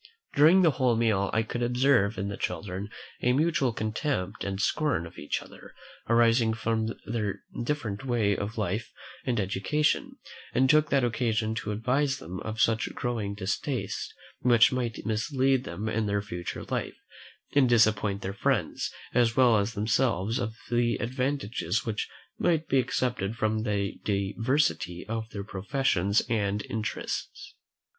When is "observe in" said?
1.61-2.27